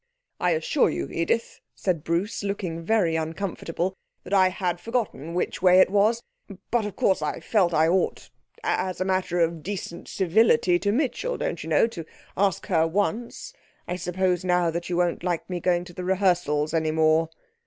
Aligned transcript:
'I 0.39 0.51
assure 0.53 0.89
you, 0.89 1.09
Edith,' 1.11 1.59
said 1.75 2.03
Bruce, 2.03 2.41
looking 2.43 2.81
very 2.83 3.15
uncomfortable, 3.15 3.93
'that 4.23 4.33
I 4.33 4.49
had 4.49 4.79
forgotten 4.79 5.35
which 5.35 5.61
way 5.61 5.79
it 5.79 5.91
was. 5.91 6.23
But, 6.71 6.87
of 6.87 6.95
course, 6.95 7.21
I 7.21 7.39
felt 7.39 7.71
I 7.71 7.87
ought 7.87 8.31
as 8.63 8.99
a 8.99 9.05
matter 9.05 9.41
of 9.41 9.61
decent 9.61 10.07
civility 10.07 10.79
to 10.79 10.91
Mitchell, 10.91 11.37
don't 11.37 11.63
you 11.63 11.69
know 11.69 11.85
to 11.85 12.03
ask 12.35 12.65
her 12.65 12.87
once. 12.87 13.53
I 13.87 13.95
suppose 13.95 14.43
now 14.43 14.71
that 14.71 14.89
you 14.89 14.97
won't 14.97 15.21
like 15.23 15.47
me 15.47 15.59
going 15.59 15.83
to 15.83 15.93
the 15.93 16.03
rehearsals 16.03 16.73
any 16.73 16.89
more?' 16.89 17.29